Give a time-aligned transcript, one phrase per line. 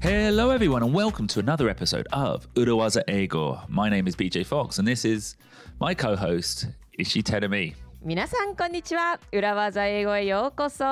[0.00, 3.60] Hello, everyone, and welcome to another episode of Urawaza Ego.
[3.68, 5.36] My name is BJ Fox, and this is
[5.80, 6.66] my co host,
[6.98, 7.74] Ishi Terumi.
[8.00, 10.84] 皆さんこんにちは裏技英語へようこそ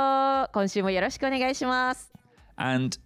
[0.53, 2.11] 今週もよろしくお願いします
[2.57, 2.98] And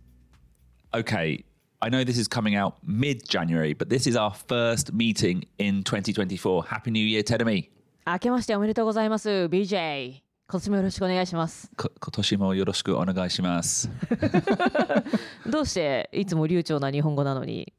[0.94, 1.44] okay,
[1.80, 5.82] I know this is coming out mid January, but this is our first meeting in
[5.82, 6.64] 2024.
[6.64, 7.68] Happy New Year, Terumi.
[8.07, 13.89] 明けましておめでとうございます BJ 今年もよろしくお願いしますこ今年もよろしくお願いします。
[15.49, 17.73] どうしていつも流暢な日本語なのに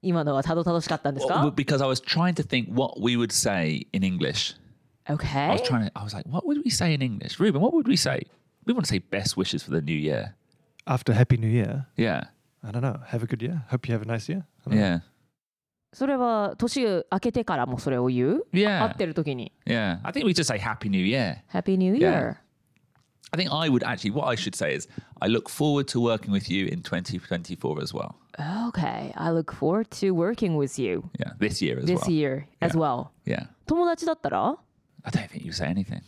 [0.00, 4.56] 今のはたどたどしかったんですか Well, because I was trying to think what we would say in English.
[5.04, 7.38] I ?OK was trying to, I was like, what would we say in English?
[7.38, 8.22] Ruben, what would we say?
[8.64, 10.36] We want to say best wishes for the new year.
[10.86, 11.86] after Happy New Year.
[11.96, 12.24] Yeah.
[12.62, 13.00] I don't know.
[13.08, 13.64] Have a good year.
[13.68, 14.46] Hope you have a nice year.
[14.66, 15.00] I don't know.
[15.95, 15.97] Yeah.
[15.97, 18.79] それは年明けてからもそれを言う Yeah.
[18.79, 19.99] 会ってる時に Yeah.
[20.03, 21.37] I think we just say Happy New Year.
[21.49, 22.37] Happy New Year
[23.33, 24.89] I think I would actually, what I should say is,
[25.21, 28.15] I look forward to working with you in 2024 as well.
[28.67, 31.33] OK I look forward to working with you Yeah.
[31.39, 32.11] This year as this well.
[32.11, 33.47] year as well Yeah.
[33.67, 34.57] 友達だったら
[35.03, 36.01] I don't think you say anything.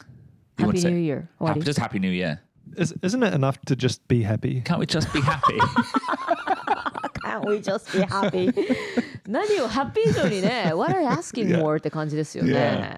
[0.59, 2.39] You want Happy to New say, Year 終わ happy, り just Happy New Year.
[2.77, 4.61] Is, isn't it enough to just be happy?
[4.63, 5.59] Can't we just be happy?
[7.23, 8.51] Can't we just be happy?
[9.28, 12.96] 何をハッピー以上にね、What are you asking more って感じですよね。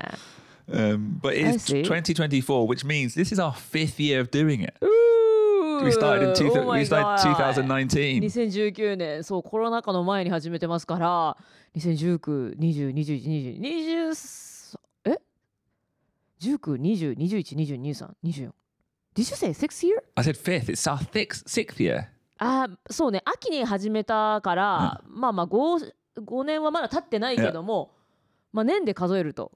[0.71, 1.83] um, but it's see.
[1.83, 4.75] 2024, which means this is our fifth year of doing it.
[4.81, 8.21] We started in two, Oh we started God 2019.
[8.21, 11.37] 2019年、そう、コロナ禍の前に始めてますから、
[11.77, 15.19] 2019、20、21、20、20、え
[16.41, 18.51] ?19、20、21、22、23、24。
[19.15, 20.03] Did you say sixth year?
[20.15, 20.69] I said fifth.
[20.69, 22.07] It's our sixth, sixth year.
[22.39, 27.91] あーそうね、秋に始めたから、まあまあ5、5年はまだ経ってないけども、
[28.53, 29.53] まあ年で数えると、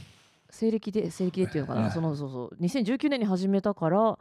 [0.50, 4.18] 西暦で、西暦でっていうのかな、そのそうそう、2019年に始めたから、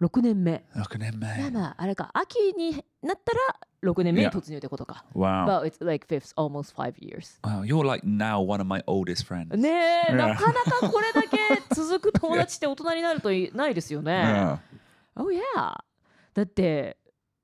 [0.00, 0.64] 6年目。
[0.74, 3.60] Look at him, まああ、あれか、秋になったら
[3.92, 5.04] 6年目に.突入ってことか。
[5.14, 5.46] Wow.
[5.62, 7.38] But it's like fifth, almost five years.
[7.42, 9.54] Wow, you're like now one of my oldest friends.
[9.56, 11.38] ねえ.なかなかこれだけ
[11.74, 14.58] 続く友達って大人になるといないですよね。
[15.16, 15.40] Oh yeah!
[16.34, 16.96] だって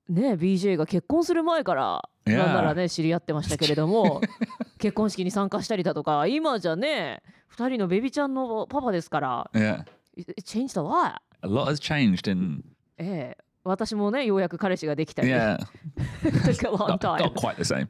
[0.09, 4.21] ね BJ が結婚する前から.なんならね知り合ってましたけれども
[4.77, 7.21] 結婚式に参加したりだとか今じゃね
[7.57, 9.83] 2人のベビちゃんのパパですから Yeah.
[10.15, 11.15] It changed a lot!
[11.41, 12.63] A lot has changed in,
[12.97, 15.57] ええ私もねようやく彼氏ができたり、yeah,
[16.23, 17.87] took a long not, not time quite the same.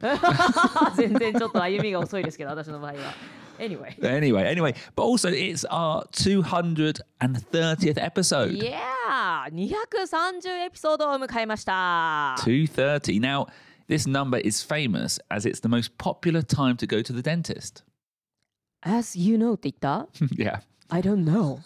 [0.96, 2.98] 全然ちょっと歩みが遅いですけど私の場合は
[3.58, 8.52] Anyway Anyway, anyway, but also it's our 230th episode.
[8.52, 9.46] Yeah!
[9.50, 13.20] 230エピソードを迎えました 230.
[13.20, 13.46] Now,
[13.87, 17.83] this number is famous as it's the most popular time to go to the dentist.
[18.81, 20.61] As you know って言った yeah.
[20.89, 21.59] I don't know.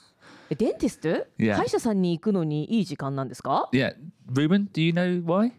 [0.50, 1.56] えデンティスト Yeah.
[1.56, 3.96] 歯医者さんに行くのにいい時間なんですか Yeah.
[4.32, 5.52] Ruben, do you know why?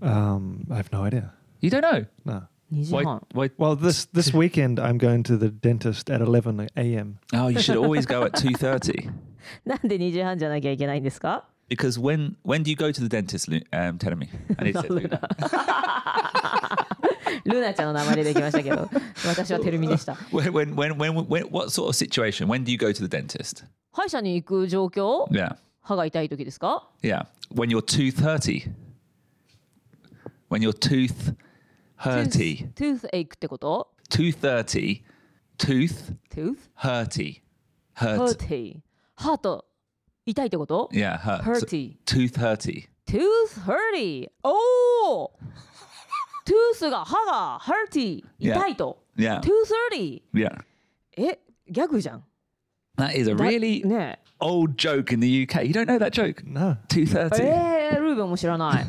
[0.00, 1.32] Um, I have no idea.
[1.60, 2.06] You don't know.
[2.24, 2.42] No.
[2.72, 3.04] ?2 時 Why?
[3.04, 3.22] 半。
[3.34, 3.50] why?
[3.58, 7.18] Well, this this weekend I'm going to the dentist at 11 a.m.
[7.32, 9.10] Oh, you should always go at 2.30.
[9.64, 14.27] なんで2時半じゃなきゃいけないんですか because when when do you go to the dentist, Lu- um, Terumi?
[14.57, 15.21] I need to say Luna.
[17.45, 18.89] ルナちゃんの名前出てきましたけど、
[19.25, 20.13] 私はてるみでした。
[20.31, 22.47] when, when, when, when, when, what sort of situation?
[22.47, 23.65] When do you go to the dentist?
[23.91, 25.55] 歯医者に行く状況 Yeah.
[25.81, 27.25] 歯が痛い時ですか Yeah.
[27.53, 28.71] When you're 230.
[30.49, 31.35] When your tooth
[31.99, 32.71] 30.
[32.73, 35.03] tooth, tooth ache ってこと 230.
[35.57, 37.41] Tooth tooth hurty.
[37.93, 38.37] Hurt.
[38.41, 38.81] hurty
[40.29, 41.41] 痛いってこと？Yeah, hurt.
[41.43, 41.97] Hurty.
[42.05, 42.89] tooth hurty.
[43.09, 45.31] tooth hurty おお
[46.45, 49.03] tooth が歯が hurty 痛いと。
[49.17, 49.39] Yeah.
[49.39, 50.61] tooth hurty Yeah.
[51.17, 52.23] え、ギャグじゃん。
[52.97, 55.65] That is a だ really ね old joke in the UK.
[55.65, 56.43] You don't know that joke?
[56.45, 56.77] No.
[56.89, 57.43] 230.
[57.43, 58.85] えー、ルーベンも知らない。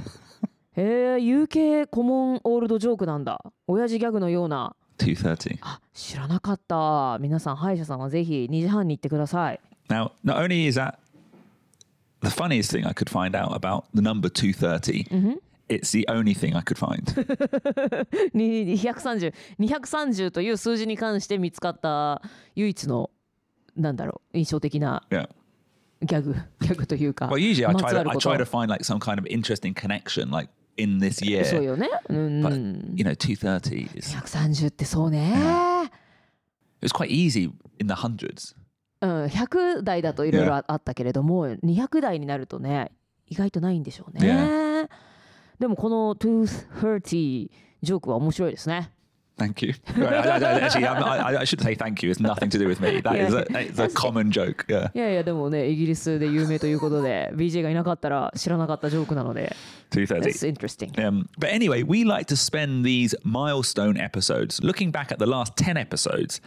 [0.77, 3.43] へえ、UK common old joke なんだ。
[3.67, 4.77] 親父ギャグのような。
[4.99, 5.57] 230.
[5.63, 7.17] あ、知らなかった。
[7.21, 9.61] 皆さん、歯医者さんはぜひ2時半に行ってください。
[9.89, 10.97] Now, not only is that
[12.22, 15.40] the funniest thing I could find out about the number 230,
[15.70, 17.04] it's the only thing I could find.
[18.34, 22.22] に230。230という数字に関して見つかった
[22.56, 23.10] 唯一の、
[23.76, 25.30] なんだろう、印象的な yeah.
[26.02, 27.28] ギャグ、ギャグというか。
[27.28, 29.00] Well, usually I ま try つわ to, る I こと try to find like some
[29.00, 31.46] kind of interesting connection, like in this year.
[31.46, 31.90] そうよね。
[32.10, 32.46] うん。
[32.46, 32.54] But
[32.96, 35.90] you know, 230 is 230ってそうね。
[36.82, 38.54] it was quite easy in the hundreds.
[39.01, 42.93] うん、100台だといろいろああったけれども、200台になるとね、
[43.27, 44.27] 意外とないんでしょうね。
[44.27, 44.89] Yeah.
[45.59, 47.51] でもこの Tooth Hurty
[47.83, 48.91] ジョークは面白いですね。
[49.39, 49.73] Thank you.
[49.97, 52.11] Right, I, I, actually, I, I should say thank you.
[52.11, 53.01] It's nothing to do with me.
[53.01, 53.45] That is Yeah.
[53.55, 54.67] a, it's a common joke.
[54.69, 54.91] Yeah.
[54.93, 59.57] いやいやでもねイギリスで有名ということで BJ がいなかったら知らなかったジョークなので
[59.93, 60.21] 230.
[60.21, 65.19] That's interesting Um, but anyway, we like to spend these milestone episodes looking back at
[65.19, 66.43] the last 10 episodes.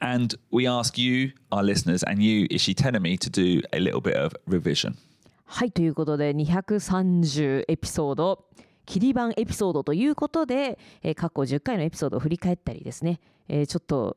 [0.00, 4.16] And we ask you, our listeners, and you, Ishi Tenemi, to do a little bit
[4.16, 4.96] of revision?
[5.44, 8.44] はいということで230エピソード
[8.86, 14.16] 切り板エピソードということで、えー過去10回のエピソードを振り返ったりですね、えーちょっと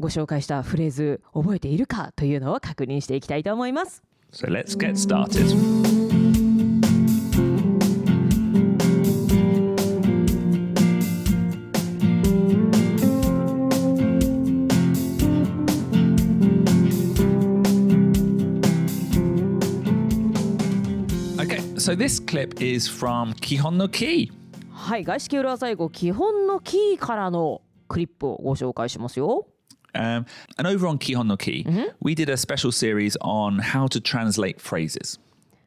[0.00, 4.02] ご紹介したフレーズ覚えているかというのを確認していきたいと思います。
[4.32, 6.23] So let's get started.
[21.84, 24.32] So this clip is from Kihon no Ki.
[24.72, 29.46] はい外資系裏最後基本のキーからのクリップをご紹介しますよ。
[29.92, 30.24] Um,
[30.56, 31.66] and over on Kihon no Ki,
[32.00, 35.20] we did a special series on how to translate phrases.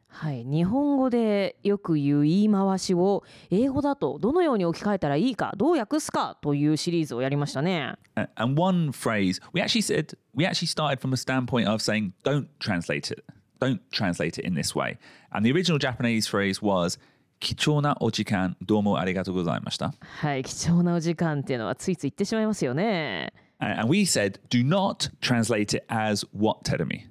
[0.08, 3.22] はい、日本語でよく言う言い回しを
[3.52, 7.94] 英語だとどのように置き換えたらいいかどう訳すかというシリーズをやりましたね。
[8.16, 12.48] Uh, and one phrase we actually said we actually started from a standpoint of saying don't
[12.58, 13.22] translate it
[13.59, 14.97] don't translate it in this way
[15.31, 16.97] and the original japanese phrase was
[17.39, 23.33] kichona ojikan domo arigatou gozaimashita はい、貴重なお時間っていうのはついつい言ってしまいますよね。
[23.59, 27.07] and, and we said do not translate it as what terumi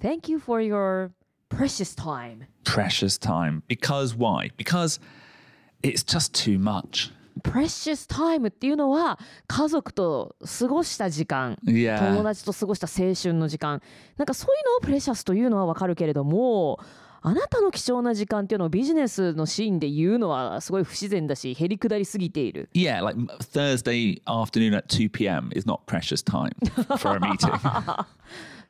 [0.00, 1.10] Thank you for your
[1.50, 2.46] precious time.
[2.64, 4.98] precious time because why because
[5.82, 7.10] it's just too much
[7.43, 11.99] Precious time っていうのは家族と過ごした時間 Yeah.
[12.09, 13.81] 友達と過ごした青春の時間。
[14.17, 16.79] なんかそういうのをプレシャスというのはわかるけれども
[17.21, 22.69] あなたの貴重な時間っていうのをビジネスのシーンで言うのはすごい不自然だしへりくだりすぎている。
[22.73, 26.51] Yeah like thursday afternoon at 2 p.m is not precious time
[26.97, 27.51] for a meeting.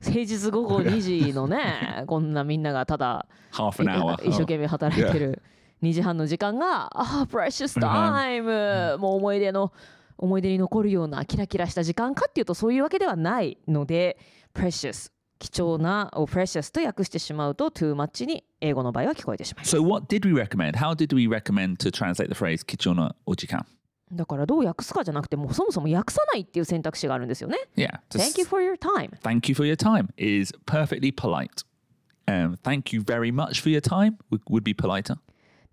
[0.01, 5.41] 平日午後2時のね こんなみんながただ half an hour 一生懸命働いてる
[5.83, 9.71] 2時半の時間がああプレシャスタイムもう思い出の
[10.17, 14.17] 思い出に残るようなキラキラした時間かっていうとそういうわけではないので
[14.53, 21.27] precious 貴重なを precious と訳してしまうと too much に英語の場合は聞こえてしまいます so what did we recommend how did we
[21.27, 23.65] recommend to translate the phrase kichona ojikan
[24.11, 31.63] だからどう訳すかじゃなくてもうそもそも訳さないっていう選択肢があるんですよね yeah Thank you for your time thank you for your time is perfectly polite.
[32.27, 34.17] Um, thank you very much for your time
[34.49, 35.17] would be politer.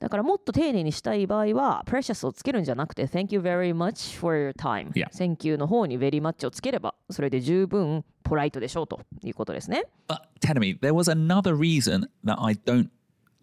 [0.02, 4.90] だからもっと丁寧にしたい場合は precious をつけるんじゃなくて Thank you very much for your time.
[4.90, 12.54] Thank you の方に very much をつければそれで十分ポライトでしょうということですね But tell me, there was another reason that I
[12.54, 12.88] don't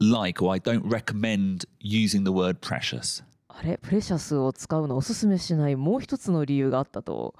[0.01, 3.23] like or I don't recommend using the word precious.
[3.47, 7.35] あれプレシャスを使うのおすすめしないもう一つの理由があったと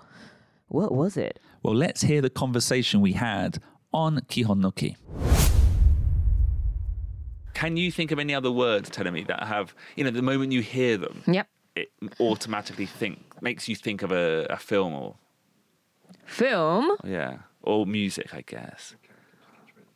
[0.69, 1.42] What was it?
[1.62, 3.62] Well, let's hear the conversation we had
[3.92, 4.95] on Kihon no Ki.
[7.59, 10.53] Can you think of any other words, telling me, that have, you know, the moment
[10.53, 11.47] you hear them, Yep.
[11.75, 15.15] it automatically think makes you think of a, a film or
[16.25, 16.95] Film?
[17.03, 18.95] Yeah, or music, I guess.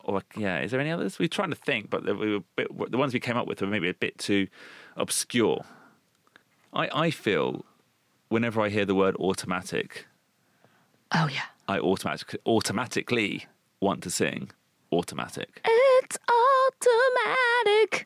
[0.04, 1.18] Or yeah, is there any others?
[1.20, 3.68] We are trying to think, but we bit, the ones we came up with were
[3.68, 4.48] maybe a bit too
[4.98, 5.64] obscure.
[6.74, 7.64] I I feel
[8.28, 10.08] whenever I hear the word automatic,
[11.12, 11.46] Oh yeah.
[11.70, 13.46] I automatically automatically
[13.80, 14.52] want to sing
[14.92, 15.62] automatic.
[15.66, 16.18] It's
[17.90, 18.06] automatic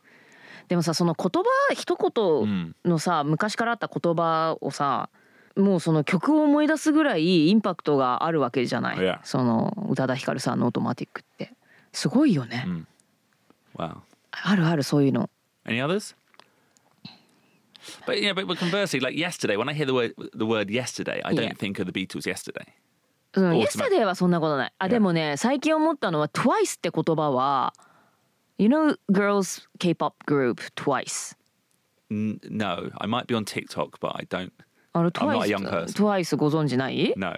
[0.67, 5.09] でもさその言葉一言のさ、昔からあった言葉をさ
[5.55, 9.19] もうその曲を思い出すぐらいインパクトがあるわけじゃない、Yeah.
[9.23, 11.53] その宇多田ヒカルさんの「オートマティック」って
[11.91, 12.65] すごいよね、
[13.75, 13.97] Wow.
[14.31, 15.29] あるあるそういうの
[15.65, 16.15] Any others?
[18.05, 21.33] But yeah, but, conversely, like yesterday, when I hear the word the word yesterday, I
[21.33, 21.55] don't Yeah.
[21.55, 22.73] think of the Beatles yesterday.
[23.33, 27.73] うん、ーはそんなことないあでもね最近思ったのは TWICE って言葉は
[28.58, 31.34] You know girls K-pop group TWICE
[32.10, 34.52] N- no, I might be on TikTok, but I don't.
[34.92, 35.94] あの I'm not a young TWICE, person.
[35.94, 37.34] TWICE ご存知ない No.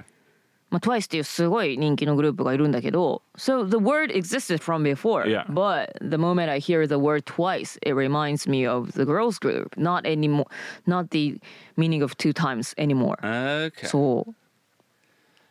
[0.70, 5.44] まあ、TWICE っていうすごい人気のグループがいるんだけど So the word existed from before Yeah.
[5.48, 9.76] But the moment I hear the word twice It reminds me of the girls group
[9.76, 10.46] Not anymore
[10.86, 11.38] Not the
[11.76, 13.86] meaning of two times anymore Okay.
[13.86, 14.34] そう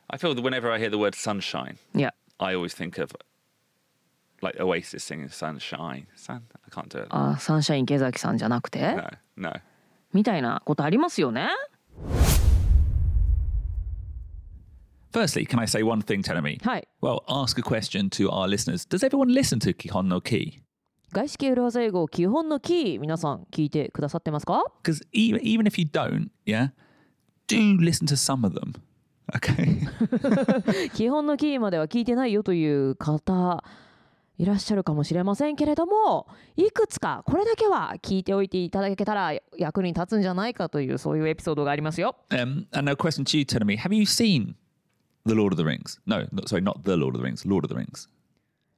[0.09, 3.15] I feel that whenever I hear the word sunshine, いや I always think of
[4.42, 6.06] like Oasis singing sunshine.
[6.16, 6.42] Sun.
[6.66, 7.06] I can't do it.
[7.10, 8.80] あサンシャイン池崎さんじゃなくて
[9.36, 9.52] no, no.
[10.12, 11.48] みたいなことありますよね
[15.10, 16.62] Firstly, can I say one thing, Telemi?
[16.64, 18.86] はい Well, ask a question to our listeners.
[18.86, 20.62] Does everyone listen to Kihon no Ki?
[21.12, 26.68] 外資系裏技英語基本のキー皆さん聞いてくださってますか Because even even if you don't, yeah,
[27.48, 28.74] do listen to some of them.
[29.34, 29.86] Okay.
[30.94, 33.62] 基本のキーまでは聞いてないよという方
[34.38, 42.16] いらっしゃるかもしれませんけれどもいくつかこれだけは聞いておいていただけたら役に立つんじゃないかというそういうエピソードがありますよ。
[42.30, 44.54] Um, and question to you, me, have you seen
[45.26, 46.00] The Lord of the Rings?
[46.06, 48.08] No, not, sorry, not The Lord of the Rings, Lord of the Rings.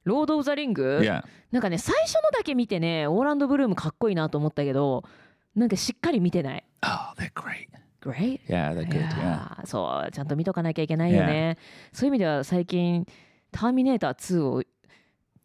[0.03, 1.23] ロード・オブ・ザ・リング、Yeah.
[1.51, 5.03] なんかね最初のだけ見てねオーランド・ブルームかっこいいなと思ったけど
[5.55, 6.63] なんかしっかり見てない。
[6.81, 7.67] Oh, they're great.
[8.01, 8.39] Great?
[8.47, 8.99] Yeah, they're い good.
[8.99, 9.63] や Yeah.
[9.63, 11.59] ーそうちゃんと見とかなきゃいけないよね。
[11.93, 13.05] そういう意味では最近
[13.53, 14.63] 「ターミネーター2」を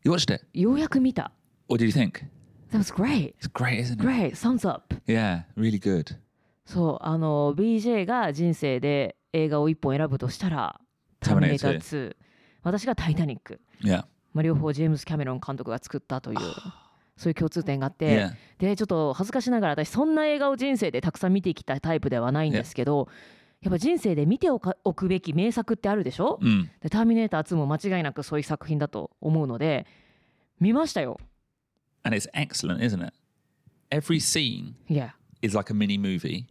[0.06, 0.46] You watched it?
[0.54, 1.32] ようやく見た。
[1.68, 2.22] What did you think?
[2.70, 3.34] That was great.
[3.40, 4.02] It's great, isn't it?
[4.04, 4.36] Great.
[4.36, 4.94] Thumbs up.
[5.08, 6.14] Yeah, really good.
[6.64, 10.80] そうあの BJ が人生で映画を一本選ぶとしたら
[11.18, 12.16] 「ターミネーター Terminator 2」
[12.62, 16.38] 私が「タイタニック Yeah.」まあ、両方ジェームズ・キャメロン監督が作ったという
[17.16, 18.34] そういう共通点があって、Yeah.
[18.58, 23.08] でちょっと恥ずかしながら私そんな映画を人生でたくさん見てきたタイプではないんですけど、
[23.62, 26.68] やっぱ人生で見ておくべき名作ってあるでしょ、Mm.
[26.80, 29.86] でターミネーター2も間違いなくそういう作品だと思うので
[30.60, 31.18] 見ましたよ。
[32.04, 33.12] And it's excellent, isn't it?
[33.90, 35.10] Every scene Yeah.
[35.42, 36.46] is like a mini movie.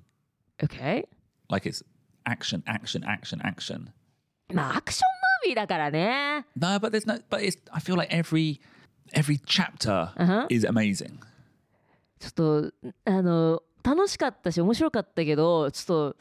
[0.61, 1.05] Okay.
[1.49, 1.83] Like it's
[2.25, 3.87] action, action, action, action.
[4.53, 5.07] まあアクション
[5.45, 6.45] ムービーだからね。
[6.57, 7.19] No, but there's no.
[7.29, 7.57] But it's.
[7.71, 8.59] I feel like every
[9.13, 10.47] every chapter Uh-huh.
[10.49, 11.19] is amazing.
[12.19, 12.71] ちょっと
[13.05, 16.17] あの楽しかったし面白かったけどちょっと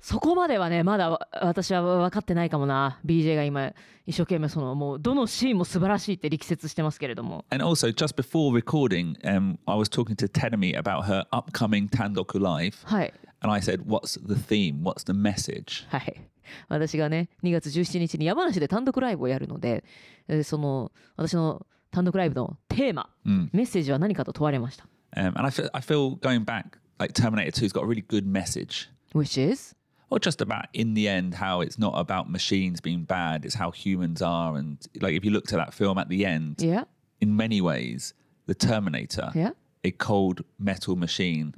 [0.00, 3.72] そこまではねまだわ私は分かってないかもな BJ が今
[4.06, 12.38] 一生懸命そのもうどのシーンも素晴らしいって力説してますけれども And also, just before recording, um, I was talking to Tenemi about her upcoming Tandoku
[12.38, 14.82] Live, はい、and I said, "What's the theme?
[14.82, 16.20] What's the message?" はい、
[16.68, 19.84] 私がね2月17日に山梨で単独ライブをやるので
[20.28, 24.86] えーその私の単独ライブのテーマ、メッセージは何かと問われました
[25.16, 28.26] Um, and I feel, I feel going back, like Terminator 2's got a really good
[28.26, 28.90] message.
[29.14, 29.74] which is
[30.09, 33.71] Or just about in the end how it's not about machines being bad, it's how
[33.71, 34.55] humans are.
[34.55, 36.85] And like if you look to that film at the end, Yeah
[37.19, 38.13] in many ways,
[38.47, 39.51] the Terminator, Yeah
[39.83, 41.53] a cold metal machine,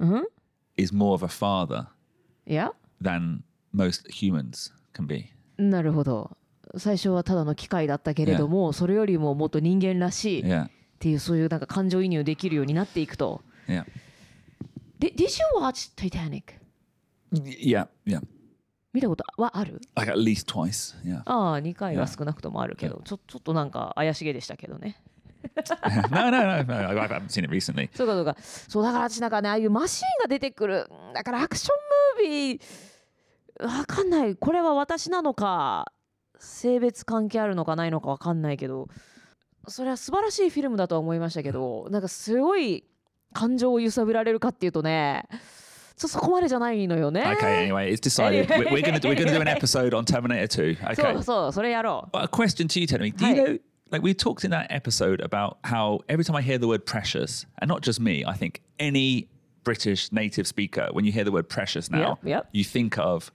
[0.76, 1.88] is more of a father
[2.46, 5.32] Yeah than most humans can be.
[5.58, 6.36] なるほど
[6.78, 10.64] 最初はただの機械だったけれども、それよりももっと人間らしい Yeah.
[10.66, 13.42] っていうそういうなんか感情移入できるようになっていくと。
[13.68, 13.84] Yeah.
[14.98, 16.54] Did, did you watch Titanic?
[17.32, 17.86] Y- Yeah.
[18.06, 18.20] Yeah.
[18.93, 20.95] 見たことはある？Like at least twice.
[21.03, 21.21] Yeah.
[21.25, 25.01] ああ2回は少なくともあるけど、ちょちょっとなんか怪しげでしたけどね。
[26.11, 26.75] no, no, no, no.
[26.75, 27.89] I I haven't seen it recently.
[27.95, 28.35] そうかそうか。
[28.41, 31.69] そうだから私なんかねああいうマシーンが出てくるだからアクショ
[32.21, 32.61] ンムービー
[33.59, 35.91] わかんないこれは私なのか
[36.39, 38.87] 性別関係あるのかないのかわかんないけど
[39.67, 42.85] それは素晴らしいフィルムだとは思いましたけどなんかすごい
[43.33, 45.25] 感情を揺さぶられるかっていうとね
[46.00, 47.22] ちょっとそこまでじゃないのよね。
[47.22, 47.68] Okay.
[47.70, 48.50] Anyway, it's decided.
[48.50, 48.70] Anyway.
[48.70, 50.76] We're, we're gonna we're gonna do an episode on Terminator 2.
[50.94, 51.14] そ Okay.
[51.18, 52.16] うそうそれやろう。
[52.16, 53.12] But a question to you, Teddy.
[53.12, 53.40] Do you Hi.
[53.54, 53.58] know,
[53.90, 57.46] like we talked in that episode about how every time I hear the word precious,
[57.60, 59.28] and not just me, I think any
[59.64, 62.48] British native speaker, when you hear the word precious now, Yep, yep.
[62.52, 63.32] you think of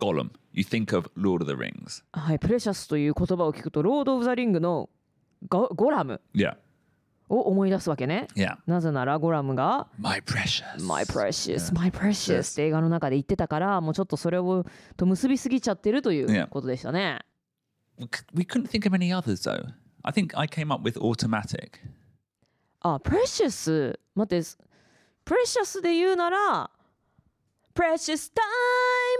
[0.00, 2.02] Gollum, you think of Lord of the Rings.
[2.12, 4.90] はい、プレシャスという言葉を聞くとロード・オブ・ザ・リングの
[5.48, 6.56] ゴゴラム Yeah.
[7.29, 8.27] を思い出すわけね。
[8.35, 8.57] Yeah.
[8.67, 10.63] なぜならゴラムが My precious.
[10.85, 14.65] My precious, my precious って映画の中で言ってたからもうちょっとそれを
[14.97, 16.47] と結びすぎちゃってるという Yeah.
[16.47, 17.19] ことでしたね。
[17.97, 19.65] We c- We couldn't think of any others though.
[20.03, 21.79] I think I came up with automatic.
[22.81, 24.45] あ、precious 待って、
[25.25, 26.69] precious で言うなら
[27.73, 28.31] precious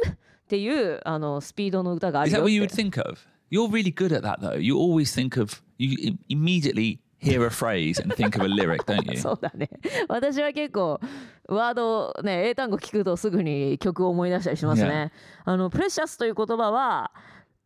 [0.06, 2.76] time っていうあのスピードの歌がある Is よ that っ what you would て。
[2.84, 3.20] think of?
[3.52, 4.58] You're really good at that though.
[4.60, 9.10] You always think of you immediately hear a phrase and think of a lyric, don't
[9.12, 9.18] you?
[9.22, 9.70] そうだね。
[10.08, 11.00] 私は結構
[11.48, 15.12] ワードね英単語聞くとすぐに曲を思い出したりしますね。
[15.44, 17.12] あのプレシャスという言葉は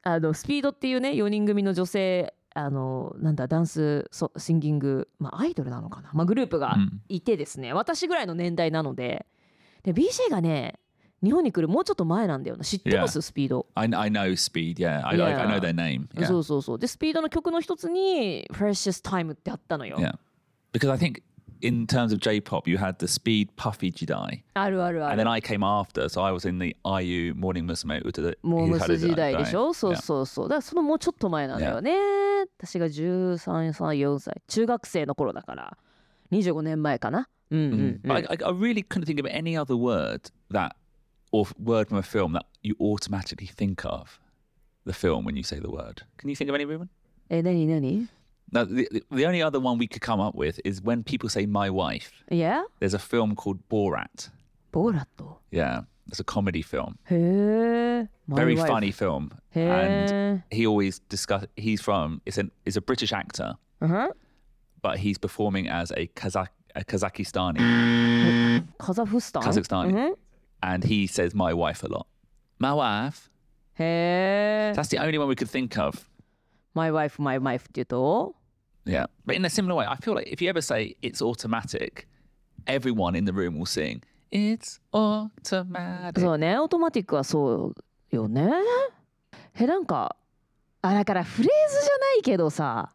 [0.04, 9.26] あのスピードっていうね4人組の女性あのなんだダンスソシンギングまあアイドルなのかな、まあ、グループがうんいてですね、私ぐらいの年代なので
[9.84, 10.80] で BJ がね
[11.24, 15.06] 日本に来るもうちょっと前なんだよな知ってますスピード I, I know Speed, yeah.
[15.06, 16.08] I, I, I know their name.
[16.16, 16.28] Yeah.
[16.28, 20.16] そうそうそうでスピードの曲の一つに「Precious Time」ってあったのよ、yeah.
[20.72, 21.22] Because I think
[21.62, 25.42] in terms of J-pop, you had the Speed Puffy Jidai, あるあるあ and る then I
[25.42, 28.38] came after, so I was in the IU Morning Musume Uta.
[28.42, 30.02] モームス時代でしょそう Yeah.
[30.02, 31.92] そうそうだからそのもうちょっと前なのよね、
[32.58, 35.78] 私が13歳4歳中学生の頃だから
[36.32, 40.76] 25年前かなうんうん、うん、I, I, I really couldn't think of any other word that,
[41.32, 44.20] or word from a film that you automatically think of
[44.86, 46.04] the film when you say the word?
[46.18, 46.90] Can you think of any, Ruben?
[47.30, 48.08] Any, any, nani?
[48.52, 51.46] Now, the, the- only other one we could come up with is when people say
[51.46, 52.12] my wife.
[52.32, 52.64] Yeah?
[52.80, 54.30] There's a film called Borat.
[54.74, 55.06] Borat.
[55.52, 56.98] Yeah, it's a comedy film.
[57.10, 58.08] 해.
[58.28, 59.32] Very funny film.
[59.54, 61.46] And he always discuss.
[61.56, 62.22] He's from.
[62.26, 62.52] It's an.
[62.66, 64.10] Is a British actor, Uh-huh.
[64.82, 67.58] but he's performing as a Kazakh, a Kazakhstani,
[68.80, 69.44] Kazakhstan.
[69.44, 70.16] Kazakhstani
[70.63, 72.07] うん and he says my wife a lot.
[72.59, 73.31] My wife.
[73.79, 75.99] へえ That's the only one we could think of.
[76.75, 78.35] My wife, my wife って言うと
[78.87, 79.09] Yeah.
[79.27, 82.07] But in a similar way, I feel like if you ever say it's automatic,
[82.67, 86.21] everyone in the room will sing, It's automatic.
[86.21, 87.73] そうねオートマティックはそ
[88.13, 88.51] うよね
[89.55, 90.17] へなんか
[90.83, 92.91] あだからフレーズじゃないけどさ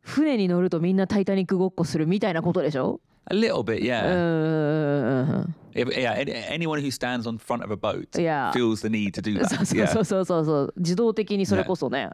[0.00, 3.00] 船に乗るとみんなタイタニックごっこするみたいなことでしょ
[3.31, 5.43] A little bit, う yeah.
[5.47, 8.51] ん If- yeah, any- anyone who stands on front of a boat Yeah.
[8.51, 9.65] feels the need to do そう that.
[9.65, 9.87] そう Yeah.
[9.87, 12.09] そうそうそうそう自動的にそれこそね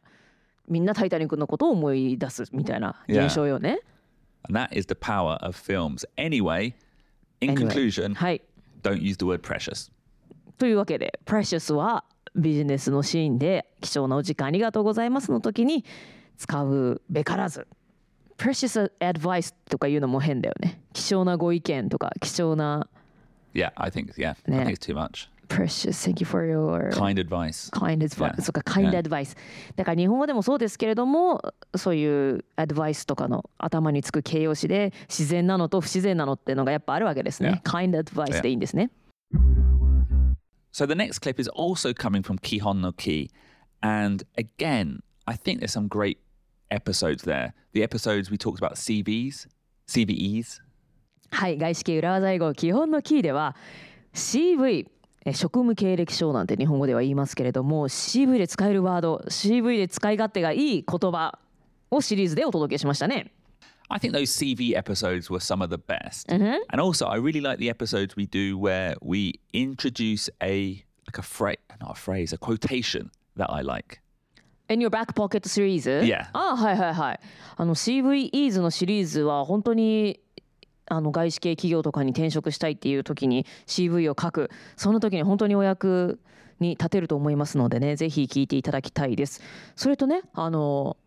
[0.68, 3.80] みんなタイタニックのことを思い出すみたいな現象よね
[4.48, 6.06] And that is the power of films.
[6.16, 6.74] Anyway,
[7.42, 7.68] in Anyway.
[7.68, 8.42] conclusion, はい
[8.84, 9.92] don't use the word precious.
[10.58, 12.04] というわけで「Precious」は
[12.36, 15.84] ビジネスのシーンで貴重なお時間ありがとうございますの時に
[16.38, 17.68] 使うべからず
[18.40, 22.88] Precious advice とか言うのも変だよね貴重なご意見とか貴重な
[23.54, 25.28] Yeah, I think, yeah, I think it's too much.
[25.50, 27.72] Precious thank you for your Kind advice.
[27.72, 28.42] kind advice.
[28.42, 29.36] そうか kind advice
[29.76, 31.42] だから日本語でもそうですけれども
[31.76, 38.42] そういうアドバイスとかの頭につく形容詞で自然なのと不自然なのっていうのがやっぱあるわけですね、kind advice.
[38.42, 38.92] でいいんですね
[40.72, 43.32] So the next clip is also coming from Kihon no Ki.
[43.82, 46.20] And again, I think there's some great
[46.71, 47.53] episodes there.
[47.73, 49.47] The episodes we talked about CVs,
[49.87, 50.61] CVEs.
[51.31, 53.57] はい外資系裏技英語基本のキーでは
[54.15, 54.87] CV
[55.25, 61.39] え職務経歴書なんて日本語では言いますけれども CV で使えるワード CV で使い勝手がいい言葉
[61.91, 63.33] をシリーズでお届けしましたね
[63.91, 66.31] I think those CV episodes were some of the best.
[66.31, 71.23] And also, I really like the episodes we do where we introduce a like a
[71.23, 74.01] phrase, not a phrase, a quotation that I like.
[74.70, 76.28] In your back pocket シリーズ Yeah.
[76.34, 77.20] あはいはいはい
[77.58, 80.20] あの CVEs のシリーズは本当に
[80.86, 86.20] あの外資系企業とかに転職したいっていう時に CV を書くその時に本当にお役
[86.60, 89.42] に立てると思いますのでねぜひ聞いていただきたいです
[89.76, 90.98] それとねあの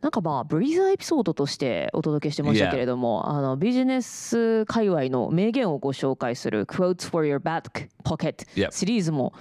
[0.00, 8.46] なんかまあブリーザーエピソードとしてお届けしてましたけれども、あのビジネス界隈の名言をご紹介する Quotes for your back pocket.
[8.70, 9.32] シリーズも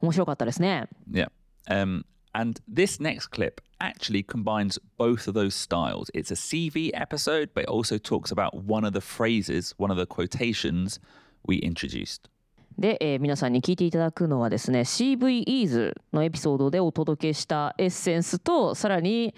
[0.00, 0.88] 面白かったですね。
[1.10, 1.28] Yeah.
[1.68, 6.09] Um, and this next clip actually combines both of those styles.
[6.13, 9.97] It's a CV episode, but it also talks about one of the phrases, one of
[9.97, 10.99] the quotations
[11.45, 12.29] we introduced.
[12.77, 19.35] で、えー皆さんに聞いていただくのはですね CVEs のエピソードでお届けしたエッセンスとさらに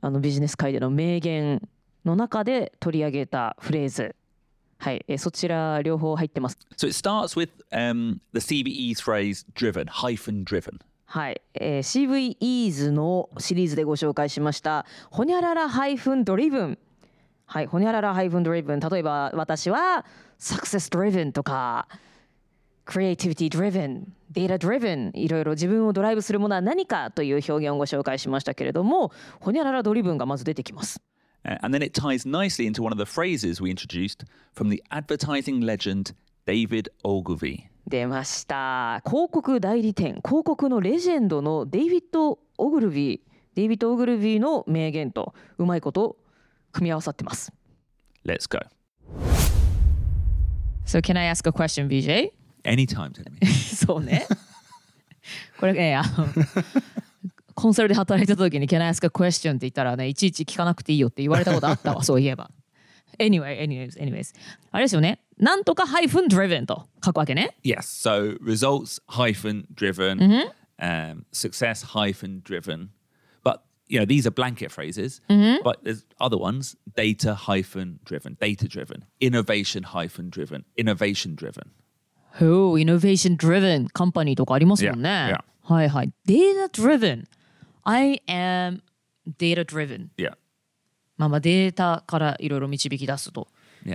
[0.00, 1.62] あのビジネス界での名言
[2.04, 4.16] の中で取り上げたフレーズ
[4.78, 10.80] はい、えーそちら両方入ってます So it starts with um, the CVE's phrase driven, hyphen driven.
[11.13, 14.87] はい、えー CVEs のシリーズでご紹介しました。
[15.11, 16.79] ほにゃらら hyphen driven。
[17.45, 18.79] はいほにゃらら hyphen driven。
[18.79, 20.07] 例えば私は
[20.39, 21.87] success driven とか
[22.83, 30.99] creativity driven data driven いろいろ自分をドライブするものは何かという表現をご紹介しましたけれどもほにゃらら driven がまず出てきます。
[31.45, 35.63] Uh, and then it ties nicely into one of the phrases we introduced from the advertising
[35.63, 36.15] legend
[36.47, 37.72] David Ogilvy.
[37.93, 43.19] 出ました広告代理店広告のレジェンドのデイビッド・オグルビー
[43.53, 46.17] デイビッド・オグルビーの名言とうまいこと
[46.71, 47.53] 組み合わさってます
[48.25, 48.65] Let's go.
[50.87, 52.31] So can I ask a question, BJ?
[52.63, 53.45] Anytime, Jeremy.
[53.51, 54.25] そうね。
[55.59, 56.27] これね、あの
[57.53, 62.49] コンサルで働いてた時に Can I ask a question って言ったらね、いちいち聞かなくていいよって言われたことあったわ、 そういえば。
[63.19, 64.33] Anyway, anyways, anyways.
[64.71, 65.19] あれですよね。
[65.37, 67.55] なんとか hyphen driven と書くわけね。
[67.63, 67.81] yes.
[67.87, 72.89] So results hyphen driven, um, success hyphen driven.
[73.43, 75.21] But you know these are blanket phrases.
[75.63, 81.71] But there's other ones: data hyphen driven, data driven, innovation hyphen driven, innovation driven.
[82.41, 85.09] Oh, innovation driven カンパニーとかありますもんね。
[85.09, 85.43] Yeah, yeah.
[85.63, 86.11] はいはい。
[86.27, 87.25] data driven.
[87.83, 88.81] I am
[89.37, 90.09] data driven.
[90.17, 90.33] Yeah.
[91.17, 93.47] まあまあデータからいろいろ導き出すと.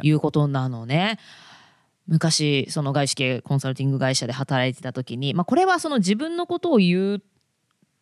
[0.03, 1.19] いうことなのね。
[2.07, 7.23] 昔その外資系コンサルティング会社で働いてた時に、まあ、これはその自分のことを言う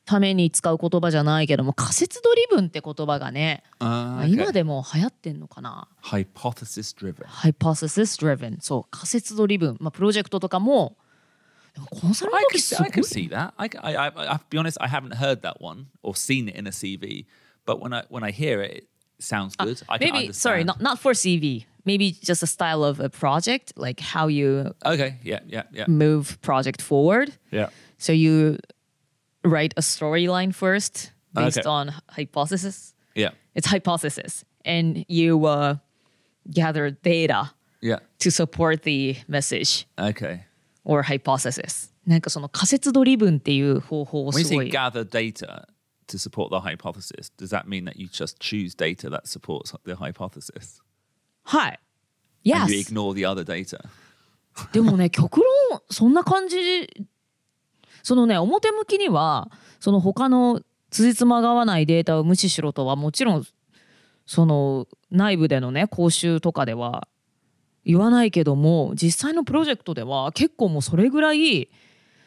[0.05, 7.25] ために使う言葉じゃないけども仮説 driven って言葉がね、まあ今でも流行ってんのかな Hypothesis driven.
[7.27, 10.96] ハイパーセス driven そう仮説 driven、まあ、プロジェクトとかも
[11.75, 13.53] でもコンサルの I 時すご I い could see that.
[13.57, 14.79] I, c- I, I, I'll be honest.
[14.81, 17.27] I haven't heard that one or seen it in a CV.
[17.66, 18.87] But when I when I hear it, it
[19.18, 19.83] sounds good.
[19.88, 20.66] I can maybe sorry understand.
[20.66, 25.18] not, not for CV maybe just a style of a project, like how you Okay.
[25.24, 25.40] Yeah.
[25.48, 25.64] Yeah.
[25.74, 25.86] Yeah.
[25.88, 27.34] move project forward.
[27.52, 27.70] Yeah.
[27.98, 28.58] So you
[29.44, 31.68] write a storyline first based Okay.
[31.70, 32.94] on hypothesis.
[33.16, 33.32] Yeah.
[33.56, 35.76] It's hypothesis, and you uh,
[36.50, 38.00] gather data Yeah.
[38.20, 40.46] to support the message Okay.
[40.84, 41.90] or hypothesis.
[42.08, 45.66] なんかその仮説ドリブンっていう方法を When す you ご say い gather data
[46.08, 49.96] to support the hypothesis, does that mean that you just choose data that supports the
[49.96, 50.82] hypothesis
[51.47, 51.81] はい。
[52.53, 52.93] and you Yes.
[52.93, 53.79] ignore the other data?
[54.73, 56.57] でもね極論そんな感じ
[58.03, 63.45] そのね表向きにはその他の辻褄が合わないデータを無視しろとはもちろん
[64.25, 67.07] その内部でのね講習とかでは
[67.85, 71.69] 言わないけども実際のプロジェクトでは結構もうそれぐらい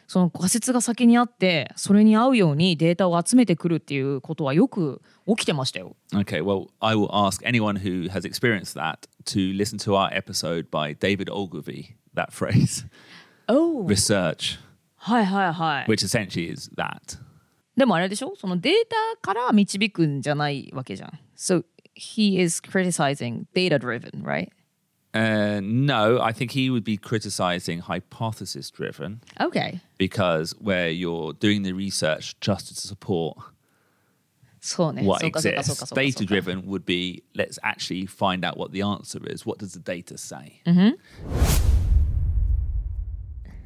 [0.09, 5.95] その仮説が先にあってそれに合うようにデータを集めてくるっていうことはよく起きてましたよ。
[6.15, 10.97] Okay, well, I will ask anyone who has experienced that to listen to our episode by
[10.97, 12.87] David Ogilvy, that phrase,
[13.47, 14.59] お research,
[14.95, 15.85] はいはいはい。
[15.85, 17.19] which essentially is that.
[17.77, 21.19] でもあれでしょそのデータから導くんじゃないわけじゃん。
[21.37, 24.49] So he is criticizing data driven, right?
[25.12, 29.80] Uh, no, I think he would be criticizing hypothesis driven Okay.
[29.96, 33.37] because where you're doing the research just to support
[34.60, 35.02] そうね。
[35.04, 35.87] what そうかそうかそうか exists.
[35.87, 39.46] そうか Data driven would be let's actually find out what the answer is.
[39.46, 40.60] What does the data say?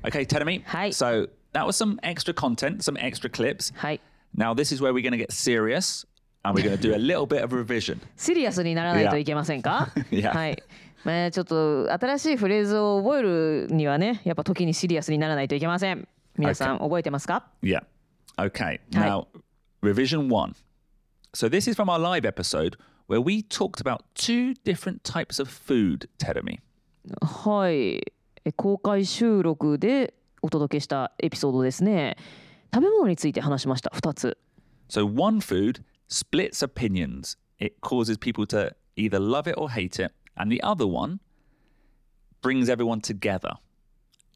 [0.05, 0.63] Okay, Tenemy.
[0.67, 0.91] Hi.
[0.91, 3.73] So that was some extra content, some extra clips.
[3.77, 4.01] はい。
[4.37, 6.05] Now, this is where we're going to get serious
[6.45, 8.01] and we're going to do a little bit of revision.
[8.17, 10.33] シリアスにならないといけませんか Yeah.
[10.35, 10.63] はい。
[11.04, 16.08] まあちょっと新しいフレーズを覚えるにはね、やっぱ時にシリアスにならないといけません。
[16.38, 17.84] 皆さん覚えてますか Yeah.
[18.38, 18.80] Okay.
[18.92, 19.28] Now,
[19.82, 20.56] revision one.
[21.34, 25.50] So this is from our live episode where we talked about two different types of
[25.50, 26.60] food, Teremi.
[27.22, 28.14] はい。
[28.46, 32.18] え公開収録でお届けしたエピソードですね。
[32.74, 33.92] 食べ物について話しました。
[33.96, 34.38] 2つ。
[34.90, 37.38] So one food splits opinions.
[37.60, 40.14] It causes people to either love it or hate it.
[40.36, 41.20] And the other one
[42.42, 43.54] brings everyone together.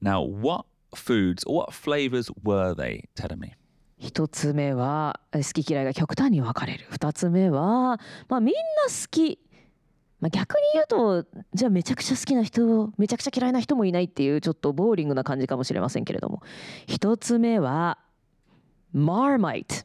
[0.01, 3.53] Now, what foods or flavors were they, Teremi?
[3.99, 6.85] 一つ目は好き嫌いが極端に分かれる。
[6.89, 9.39] 二つ目は、まあ、みんな好き。
[10.19, 16.41] まあ、逆に言うと、じゃあめちゃくちゃ好きな人、めちゃくちゃ嫌いな人もいないっていうちょっとボーリングな感じかもしれませんけれども。
[16.85, 17.97] 一つ目は、
[18.93, 19.75] マーマイト。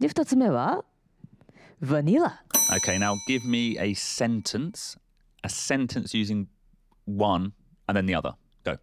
[0.00, 0.84] で、二つ目は、
[1.82, 2.42] ヴァニラ。
[2.70, 4.98] ok now give me a sentence
[5.43, 6.47] a sentence using
[7.05, 7.53] one
[7.87, 8.33] and then the other.
[8.63, 8.77] Go.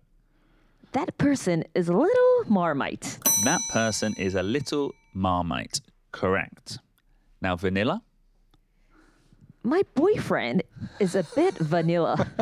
[0.92, 5.80] That person is a little Marmite That person is a little marmite.
[6.12, 6.78] Correct.
[7.40, 8.02] Now, vanilla.
[9.62, 10.62] My boyfriend
[11.00, 12.16] is a bit vanilla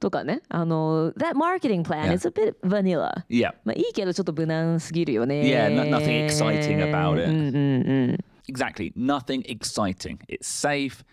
[0.00, 2.14] とかねあの That marketing plan Yeah.
[2.14, 3.52] is a bit vanilla Yeah.
[3.64, 7.28] まあいいけどちょっと無難すぎるよね Yeah, no- nothing exciting about it.
[7.28, 8.92] うんうんうん Exactly.
[8.94, 10.20] Nothing exciting.
[10.28, 11.04] It's safe.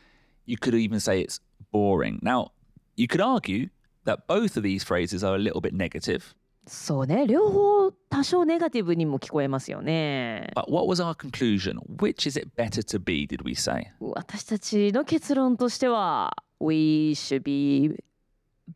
[0.46, 1.40] You could even say it's
[1.72, 2.20] boring.
[2.22, 2.52] Now,
[2.96, 3.70] you could argue
[4.06, 6.34] that both of these phrases are a little bit negative.
[6.68, 11.78] そうね両方多少ネガティブにも聞こえますよね But what was our conclusion?
[12.00, 13.92] Which is it better to be, did we say?
[14.00, 18.04] 私たちの結論としては We should be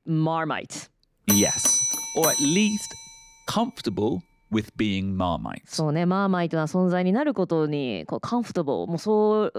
[0.05, 0.89] Marmite
[1.27, 1.79] Yes.
[2.15, 2.93] Or at least
[3.47, 4.21] comfortable
[4.52, 5.62] with being marmite.
[5.66, 9.52] そうねマーマイトな存在になることにこうカンフォタブルもうそう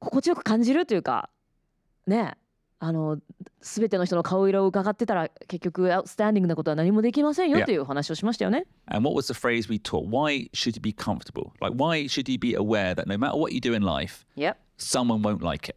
[0.00, 1.28] 心地よく感じるというか
[2.06, 2.34] ね
[2.80, 3.18] あの
[3.60, 8.66] 全ての人の顔色を伺ってたら結局アウトスタンディングなことは何もできませんよ.というお話をしましたよね。
[8.86, 10.08] And what was the phrase we taught?
[10.08, 11.50] Why should you be comfortable?
[11.60, 14.56] Like, why should you be aware that no matter what you do in life, Yep.
[14.78, 15.74] someone won't like it?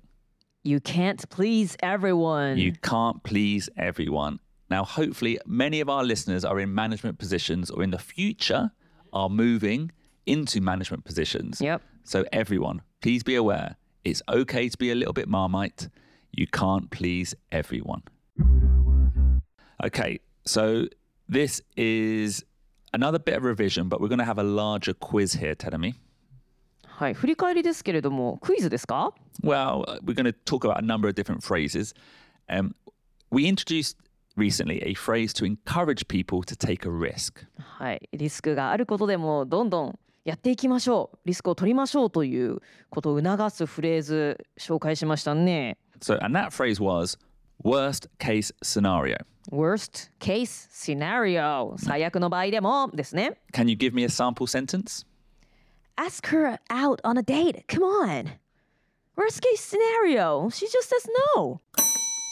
[0.63, 2.59] You can't please everyone.
[2.59, 4.37] You can't please everyone.
[4.70, 8.72] Now, hopefully, many of our listeners are in management positions or in the future
[9.12, 9.92] are moving
[10.26, 11.60] into management positions.
[11.60, 11.82] Yep.
[12.04, 15.88] So, everyone, please be aware it's okay to be a little bit marmite.
[16.30, 18.02] You can't please everyone.
[19.82, 20.86] Okay, so
[21.28, 22.44] this is
[22.92, 25.94] another bit of revision, but we're going to have a larger quiz here, Tedemi.
[26.86, 31.92] はい、振り返りですけれどもクイズですか Well, uh, we're going to talk about a number of different phrases.
[32.48, 32.74] Um,
[33.30, 33.98] we introduced
[34.36, 37.46] recently a phrase to encourage people to take a risk.
[37.58, 45.78] はい、リスクがあることでもどんどんやっていきましょうリスクを取りましょうということを促すフレーズ紹介しましたね。
[46.00, 47.16] So, and that phrase was
[47.62, 49.16] worst case scenario.
[49.50, 53.38] Worst case scenario 最悪の場合でもですね。
[53.52, 55.06] Can you give me a sample sentence?
[55.96, 57.64] Ask her out on a date.
[57.68, 58.38] Come on.
[59.16, 61.60] Worst case scenario, she just says no.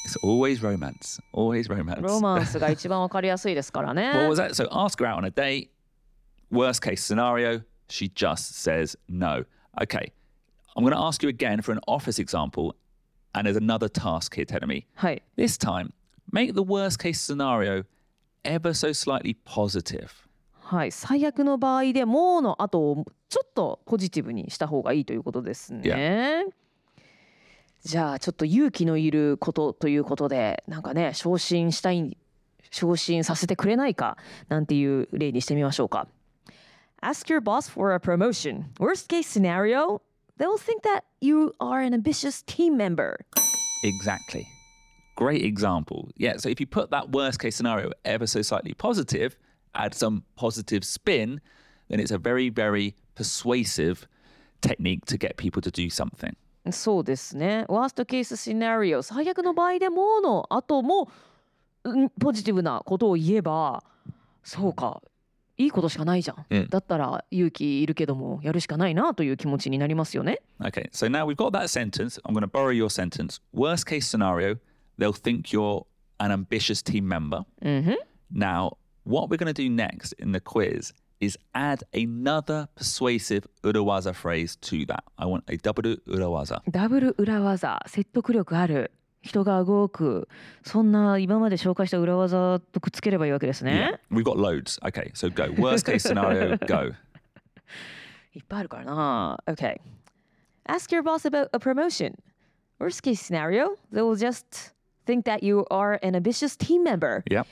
[0.09, 1.21] It's always romance.
[1.33, 2.01] Always romance.
[2.01, 4.11] ロマンスが一番わかりやすいですからね。
[4.11, 4.55] What was that?
[4.55, 5.69] So ask her out on a date.
[6.51, 9.45] Worst case scenario, she just says no.
[9.79, 10.11] Okay.
[10.75, 12.75] I'm going to ask you again for an office example.
[13.35, 14.87] And there's another task here, Tenemy.
[14.95, 15.21] はい。
[15.37, 15.91] This time,
[16.31, 17.85] make the worst case scenario
[18.43, 20.09] ever so slightly positive.
[20.59, 26.45] はい、最悪の場合でもの後をちょっとポジティブにした方がいいということですね。
[27.83, 32.17] じゃあちょっと勇気のいることということでなんかね昇進したい
[32.71, 36.07] 昇進させてくれないかなんていう例にしてみましょうか。
[37.01, 38.65] Ask your boss for a promotion.
[38.77, 40.01] Worst case scenario,
[40.37, 43.25] they'll think that you are an ambitious team member.
[43.83, 44.45] Exactly.
[45.15, 46.09] Great example.
[46.17, 46.37] Yeah.
[46.37, 49.37] So if you put that worst case scenario ever so slightly positive,
[49.73, 51.39] add some positive spin,
[51.87, 54.07] then it's a very, very persuasive
[54.61, 56.35] technique to get people to do something.
[56.71, 57.65] そうですね。
[57.67, 61.09] ワーストケースシナリオ最悪の場合でもの後も
[61.83, 63.83] うんポジティブなことを言えば
[64.43, 65.01] そうか
[65.57, 70.41] いいことしかないじゃん、うんだったら勇気いるけどもやるしかないなという気持ちになりますよね。
[70.61, 70.89] Okay.
[70.91, 72.19] So now we've got that sentence.
[72.25, 73.41] I'm going to borrow your sentence.
[73.53, 74.57] Worst case scenario,
[74.97, 75.85] they'll think you're
[76.19, 77.43] an ambitious team member.
[77.61, 77.97] うんふん
[78.31, 84.14] Now, what we're going to do next in the quiz is add another persuasive urawaza
[84.14, 85.04] phrase to that.
[85.16, 86.60] I want a double urawaza.
[86.70, 88.90] ダブル裏技説得力ある
[89.22, 90.28] 人が動く
[90.62, 93.98] そんな今まで紹介した裏技とくっつければいいわけですね。
[94.10, 94.16] Yeah.
[94.16, 94.78] We've got loads.
[94.82, 95.10] Okay.
[95.14, 95.50] So go.
[95.60, 96.92] Worst case scenario, go.
[98.34, 99.38] いっぱいあるからな。
[99.46, 99.80] Okay.
[100.66, 102.16] Ask your boss about a promotion.
[102.78, 104.72] Worst case scenario, they will just
[105.06, 107.22] think that you are an ambitious team member.
[107.30, 107.46] Yep.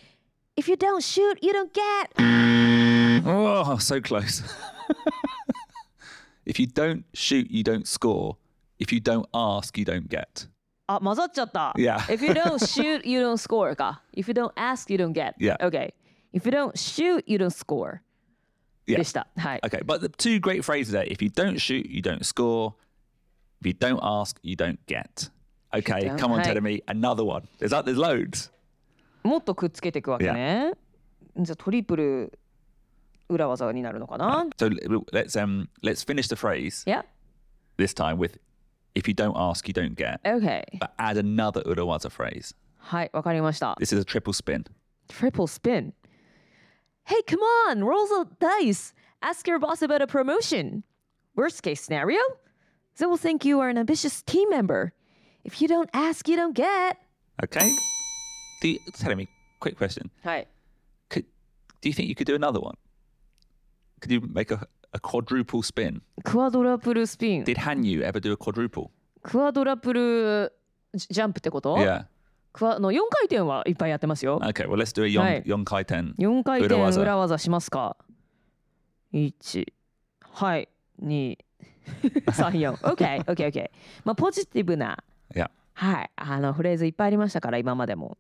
[0.57, 2.13] If you don't shoot, you don't get.
[3.27, 4.43] Oh, so close.
[6.47, 8.37] if you don't shoot, you don't score.
[8.79, 10.49] If you don't ask, you don't get.
[10.87, 11.73] あ、混ざっちゃった。
[11.77, 11.99] Yeah.
[12.09, 14.03] If you don't shoot, you don't score か。
[14.15, 15.35] If you don't ask, you don't get.
[15.39, 15.57] Yeah.
[15.65, 15.95] Okay.
[16.33, 18.01] If you don't shoot, you don't score.
[18.87, 18.99] Yeah.
[18.99, 19.29] でした。
[19.37, 19.61] はい。
[19.61, 21.07] Okay, but the two great phrases there.
[21.07, 22.75] If you don't shoot, you don't score.
[23.61, 25.31] If you don't ask, you don't get.
[25.73, 26.53] Okay, don't- come on, hey.
[26.53, 27.47] tell me another one.
[27.59, 28.51] There's uh, there's loads.
[29.23, 30.73] もっとくっつけていくわけね。
[31.37, 32.39] じゃあトリプル
[33.29, 34.47] 裏技になるのかな。
[34.59, 34.79] So l-
[35.13, 37.03] let's um let's finish the phrase Yeah.
[37.79, 38.39] this time with
[38.95, 40.21] if you don't ask, you don't get.
[40.25, 40.65] Okay.
[40.79, 42.55] But add another urawaza phrase.
[42.79, 43.77] はい、わかりました。
[43.81, 44.65] This is a triple spin.
[45.09, 45.93] Triple spin.
[47.05, 48.93] Hey, come on, roll the dice.
[49.23, 50.83] Ask your boss about a promotion.
[51.35, 52.21] Worst case scenario,
[52.99, 54.93] they will think you are an ambitious team member.
[55.45, 56.99] If you don't ask, you don't get.
[57.43, 57.71] Okay.
[58.61, 59.29] Do you, tell me,
[59.61, 60.11] quick question.
[60.23, 60.47] はい。
[61.09, 61.25] Could,
[61.81, 62.75] do you think you could do another one?
[64.02, 66.02] Could you make a, a quadruple spin?
[66.24, 67.44] クワドラプルスピン。
[67.44, 68.90] Did Hanyu ever do a quadruple?
[69.24, 70.54] クワドラプル
[70.94, 72.06] ジジャンプってこと Yeah.
[72.54, 74.40] クワの4回転はいっぱいやってますよ。
[74.42, 75.44] Okay, well, let's do a yon, Right.
[75.44, 76.16] yonkai ten.
[76.16, 77.98] 4回転裏技裏技しますか
[79.14, 79.66] ?1、
[80.22, 80.70] はい、
[81.04, 81.38] 2、
[82.26, 82.74] 3、4。
[82.78, 83.70] OK、OK、OK。
[84.06, 84.98] まあ、ポジティブな、
[85.34, 85.50] Yeah.
[85.74, 88.18] はい、あのフレーズいっぱいありましたから、今までも。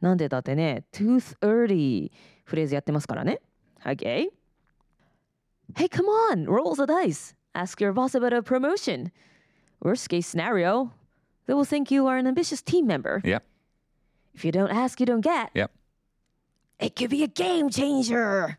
[0.00, 2.10] なんでだってね、tooth early
[2.44, 3.40] フレーズやってますからね。
[3.84, 4.28] OK?
[5.76, 7.34] Hey, come on, roll the dice.
[7.54, 9.10] Ask your boss about a promotion.
[9.82, 10.92] Worst case scenario,
[11.46, 13.20] they will think you are an ambitious team member.
[13.24, 13.44] Yep.
[14.34, 15.50] If you don't ask, you don't get.
[15.54, 15.70] Yep.
[16.78, 18.58] It could be a game changer.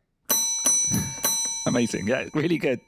[1.67, 2.07] Amazing.
[2.07, 2.79] Yeah, really good.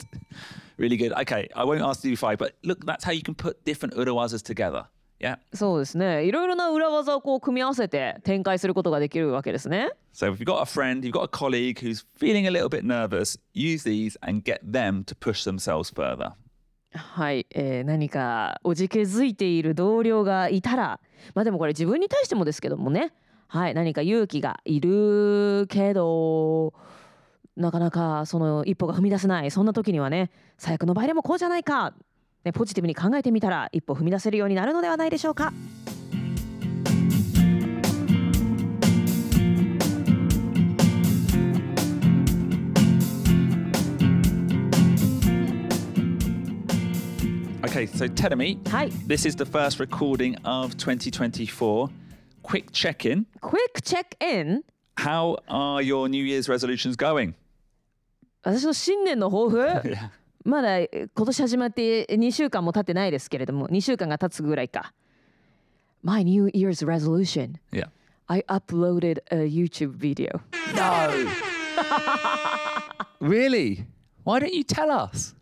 [0.78, 1.14] Really good.
[1.14, 4.44] Okay, I won't ask you five, but look, that's how you can put different urawazas
[4.44, 4.88] together.
[5.24, 5.38] Yeah.
[5.54, 6.26] そうですね。
[6.26, 9.92] いろいろな裏技をこう組み合わせて展開することができるわけですね。
[10.14, 13.40] So if you've got a friend, you've got a colleague who's feeling a little bit nervous,
[13.54, 16.34] use these and get them to push themselves further.
[16.92, 21.00] はい、えー何かおじけづいている同僚がいたら、
[21.34, 23.14] まあでもこれ自分に対してもですけどもね。
[23.48, 26.74] はい、何か勇気がいるけど、
[27.56, 29.52] なかなかその一歩が踏み出せない。
[29.52, 31.94] そんな時にはね、最悪の場合でもこうじゃないか。
[32.44, 35.54] ね、ポジティブに考えてみたら一歩踏み出せるようになるのではないでしょうか。
[47.64, 48.06] Okay, so
[48.70, 51.90] はい、this is the first recording of 2024.
[52.44, 53.26] Quick check in.
[53.42, 54.64] Quick check in。
[54.98, 57.34] How are your New Year's resolutions going?
[58.44, 60.23] 私の新年の抱負 Yeah.
[60.44, 64.94] まだえー今年始まって2週間も経ってないですけれども2週間が経つぐらいか
[66.04, 67.88] My New Year's resolution Yeah.
[68.28, 70.42] I uploaded a YouTube video
[70.76, 71.10] No.
[73.22, 73.86] really?
[74.26, 75.36] Why don't you tell us?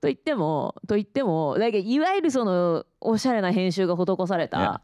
[0.00, 4.80] と言ってもと言ってもなんかいわゆるそのおしゃれな編集が施された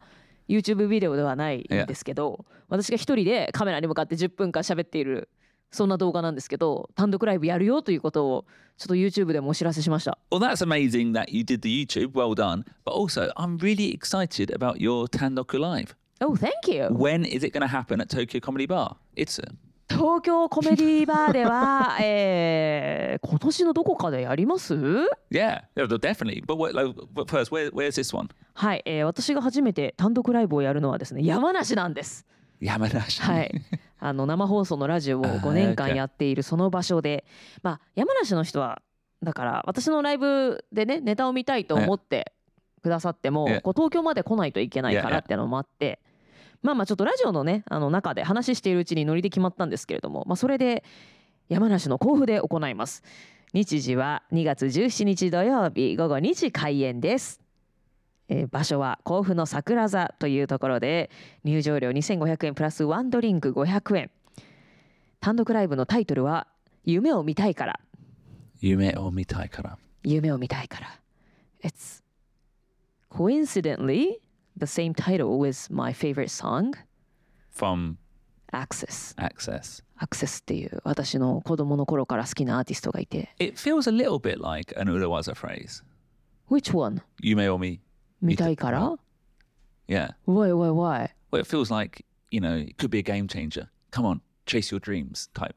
[0.49, 5.29] YouTube ビデオではないんですけど、私が一人でカメラに向かって10分間喋っている
[5.71, 8.45] そんな動画なんですけど単独ライブやるよということを
[8.79, 10.19] ちょっと YouTube でもお知らせしました。
[10.31, 12.13] Well, that's amazing that you did the YouTube.
[12.13, 12.65] Well done.
[12.85, 15.97] But also, I'm really excited about your Tandoku Live.
[16.21, 16.89] Oh, thank you!
[16.91, 18.97] When is it going to happen at Tokyo Comedy Bar?
[19.17, 19.41] It's
[19.89, 24.75] 東京コメディバーでは、えー、今年のどこかでやります
[25.31, 26.45] yeah, yeah, definitely.
[26.45, 28.29] But, what, like, but first, where, where's this one?
[28.55, 32.27] はい、えー、私が初めて単独ライブをやるのはですね山梨なんです。
[32.61, 33.23] Yamanashi.
[33.23, 33.51] はい、
[33.99, 37.25] あの生放送のラジオを5年間やっているその場所で、
[37.63, 38.83] まあ、山梨の人は
[39.23, 42.33] だから私のライブでねネタを見たいと思って
[42.83, 46.01] くださっても.こう東京まで来ないといけないからってのもあって、
[46.63, 50.85] まあまあちょっとラジオのねあの中で話しているうちにノリで決まったんですけれども、まあ、それで
[51.49, 53.03] 山梨の甲府で行います。
[53.53, 57.46] 日時は2月17日土曜日午後2時開演です。
[58.29, 61.11] えー場所は甲府の桜座というところで
[61.45, 64.11] 入場料2500円プラスワンドリンク500円
[65.21, 66.47] 単独ライブのタイトルは
[66.85, 67.81] 「夢を見たいから」
[68.63, 69.77] Yume o mitai kara.
[70.03, 71.01] 夢を見たいから
[71.63, 72.03] It's
[73.11, 74.19] coincidentally
[74.57, 76.73] the same title with my favorite song
[77.55, 77.97] From
[78.53, 79.83] Access Access.
[80.01, 85.85] Access っていう私の子供の頃から好きなアーティストがいて It feels a little bit like an Urawaza phrase.
[86.49, 87.03] Which one?
[87.23, 87.81] Yume o mi.
[88.27, 88.93] 見たいから
[89.89, 90.15] Yeah.
[90.27, 91.11] Why why why?
[91.31, 93.69] Well, it feels like, you know, it could be a game changer.
[93.93, 95.55] Come on, chase your dreams type.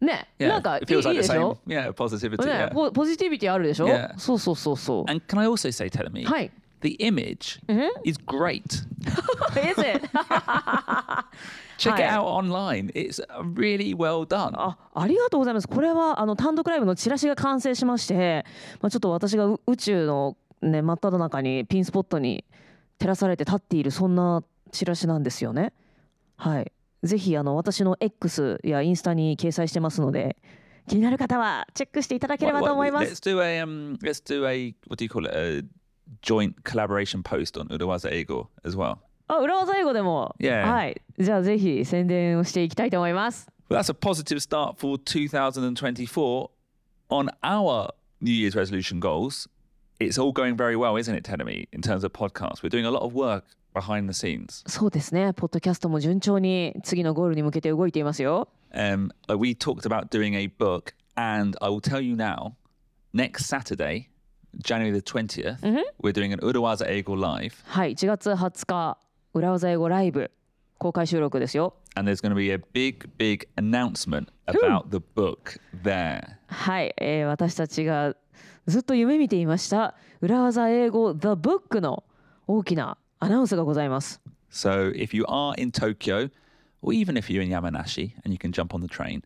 [0.00, 0.48] ね、Yeah.
[0.48, 1.58] なんかいいいいでしょ.
[1.66, 2.44] Yeah, positivity.
[2.46, 2.74] ね yeah.
[2.74, 4.16] ポポジティビティあるでしょ Yeah.
[4.18, 6.50] そうそうそうそう And can I also say, Telemi, はい
[6.82, 7.58] the image
[8.04, 8.64] is great.
[9.56, 10.02] Is it?
[11.78, 12.90] Check it out online.
[12.94, 14.52] It's uh, really well done.
[14.54, 15.68] あありがとうございます。
[15.68, 18.44] これはあの単独ライブのチラシが完成しまして、
[18.80, 22.44] まあ、ちょっと私がう宇宙の、ね、真っ只中にピンスポットに
[22.98, 24.42] 照らされて立っているそんな
[24.72, 25.72] チラシなんですよね。
[26.36, 26.72] はい。
[27.02, 30.36] ぜひあの私の X やインスタに掲載してますので、
[30.88, 33.20] 気になる方はチェックしていただければと思いま Let's す。
[33.22, 33.98] do a um.
[33.98, 35.34] Let's do a what do you call it?
[35.36, 35.62] A
[36.22, 38.98] joint collaboration post on Urawaza Ego as well.
[39.28, 40.34] あ、裏技英語でも。
[40.38, 40.70] Yeah.
[40.70, 41.00] はい。
[41.18, 43.48] じゃあぜひ宣伝をしていきたいと思います。
[43.68, 46.48] Well, that's a positive start for 2024
[47.10, 47.90] on our
[48.20, 49.48] New Year's resolution goals.
[49.99, 52.63] It's all going very well, isn't it, Tenemy, in terms of podcasts?
[52.63, 54.63] We're doing a lot of work behind the scenes.
[54.67, 55.33] そうですね。
[55.33, 58.47] ポッドキャストも順調に次のゴールに向けて動いていますよ。
[58.73, 62.53] Um, like we talked about doing a book, and I will tell you now,
[63.13, 64.09] next Saturday,
[64.57, 65.59] January the 20th,
[66.01, 68.97] we're doing an Urawaza Ego live, はい、1月20日、
[69.33, 70.31] 裏技英語ライブ
[70.77, 71.75] 公開収録ですよ。
[71.95, 76.37] and there's going to be a big, big announcement about the book there.
[76.47, 78.15] はい、えー私たちが
[78.66, 82.04] ずっと夢見ていました裏技英語 The Book の
[82.46, 84.20] 大きなアナウンスがございます。
[84.50, 86.30] So if you are in Tokyo,
[86.82, 89.22] or even if you're in Yamanashi and you can jump on the train,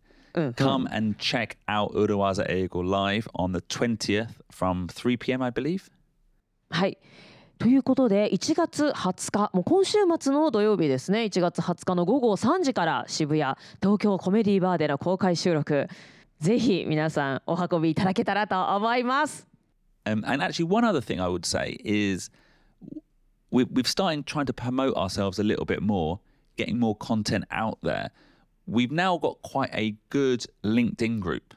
[0.56, 5.90] come and check out Urawaza Ego live on the 20th from 3 p.m., I believe.
[6.70, 6.98] はい。
[7.58, 15.86] ということで1月20日もう今週末の土曜日ですね1月20日の午後3時から渋谷東京コメディバーでの公開収録
[16.40, 19.46] ぜひ皆さんお運びいただけたらと思います。
[20.06, 22.30] Um, and actually, one other thing I would say is
[23.50, 26.20] we, we've started trying to promote ourselves a little bit more,
[26.56, 28.10] getting more content out there.
[28.66, 31.54] We've now got quite a good LinkedIn group,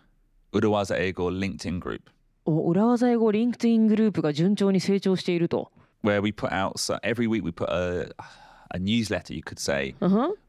[0.52, 2.10] Urawaza Ego LinkedIn group,
[2.46, 5.72] お裏技英語リンクトイングループが順調に成長していると。
[6.04, 8.10] where we put out so every week we put a,
[8.74, 9.96] a newsletter, you could say,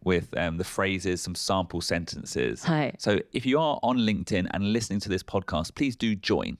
[0.02, 2.64] with um, the phrases, some sample sentences.
[2.64, 2.94] はい。
[2.98, 6.56] So if you are on LinkedIn and listening to this podcast, please do join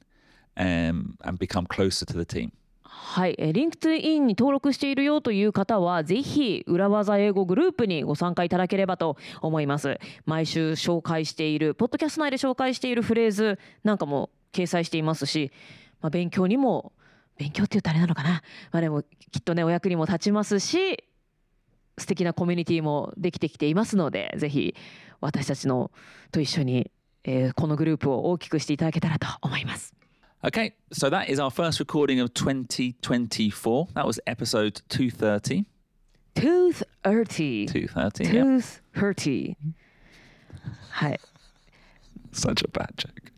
[0.57, 2.53] um, and become closer to the team.
[2.95, 15.51] はい、えー、リンクトインに登録しているよという方はぜひ裏技英語グループにご参加いただければと思います毎週紹介しているポッドキャスト内で紹介しているフレーズなんかも掲載していますし、
[16.01, 16.93] まあ、勉強にも
[17.37, 21.05] 勉強って言うとあれなのかな、まあ、でもきっとねお役にも立ちますし
[21.99, 24.75] 素敵なコミュニティもできてきていますのでぜひ
[25.21, 25.91] 私たちの
[26.33, 26.91] と一緒に、
[27.25, 29.95] えーこのグループを大きくしていただけたらと思います。
[30.43, 33.89] Okay, so that is our first recording of 2024.
[33.95, 35.65] That was episode 230.
[36.35, 39.57] Tooth Earthy 230.
[41.01, 41.17] yeah.
[42.33, 43.33] Such a bad joke.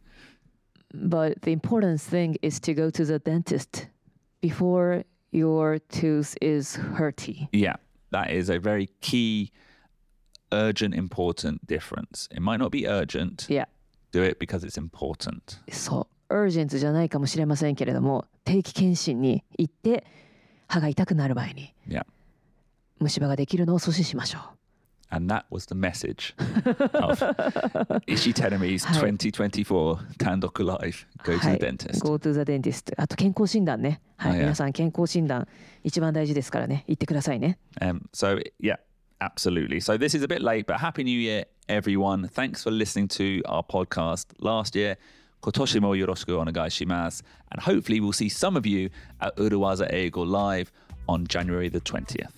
[0.93, 3.87] But the important thing is to go to the dentist
[4.41, 7.49] before your tooth is hurty.
[7.53, 7.77] Yeah,
[8.13, 9.53] that is a very key,
[10.53, 12.29] urgent, important difference.
[12.31, 13.51] It might not be urgent.
[13.53, 13.69] いや、
[14.13, 15.59] Do it because it's important.
[15.71, 16.35] そう。
[16.35, 20.05] urgent じゃないかもしれませんけれども定期検診に行って
[20.67, 22.05] 歯が痛くなる前に Yeah.
[22.99, 24.56] 虫歯ができるのを阻止しましょう
[25.14, 26.34] And that was the message
[26.94, 27.22] of
[28.08, 31.06] Ishi Tenemi's はい 2024 Tandoku Live.
[31.24, 32.00] Go to は the い dentist.
[32.00, 35.48] Go to the dentist あと健康診断ねはい、あいや皆さん健康診断
[35.84, 38.78] 一番大事ですからね行ってくださいね Um, so, yeah,
[39.20, 39.82] absolutely.
[39.82, 42.28] So, this is a bit late, but Happy New Year, everyone.
[42.30, 44.98] Thanks for listening to our podcast last year.
[45.42, 47.24] Kotoshi mo yoroshiku onegai shimasu.
[47.52, 48.90] And hopefully, we'll see some of you
[49.20, 50.72] at Uruwaza Eigo Live
[51.10, 52.32] on January the 20th.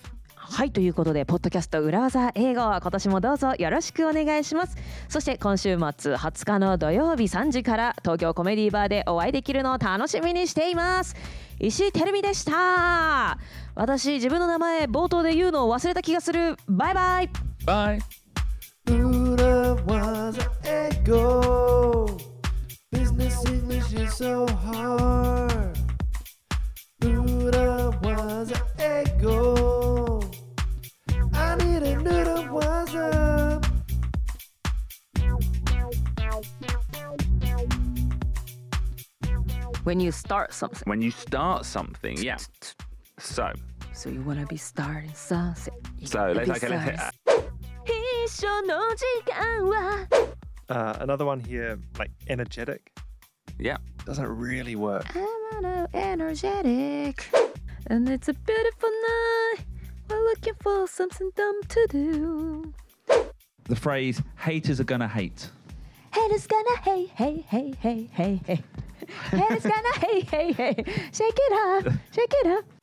[0.51, 4.77] はいということでポッドキャスト裏技英語今年もどうぞよろしくお願いします
[5.09, 11.15] そして今週末20日の土曜日3時から東京コメディバーでお会いできるのを楽しみにしています
[11.61, 13.39] 石井てるみでした
[13.75, 17.31] 私自分の名前冒頭で言うのを忘れた気がするバイバイ
[17.67, 18.01] Bye.
[18.87, 22.07] Buddha was an ego.
[22.91, 25.78] Business English is so hard.
[39.89, 40.83] When you start something.
[40.85, 42.37] When you start something, yeah.
[43.19, 43.51] So.
[43.95, 45.73] So you wanna be starting something.
[46.05, 47.15] So let's okay, let's hit that.
[50.69, 52.93] Uh, another one here, like energetic.
[53.59, 53.79] Yeah.
[54.05, 55.07] Doesn't really work.
[55.17, 57.27] I wanna energetic.
[57.87, 59.65] And it's a beautiful night.
[60.11, 62.75] We're looking for something dumb to do.
[63.65, 65.51] The phrase haters are gonna hate.
[66.13, 68.63] Haters gonna hey hey hey hey hey hey.
[69.31, 70.75] Haters gonna hey hey hey.
[71.13, 71.53] Shake it
[71.87, 72.78] up, shake it up.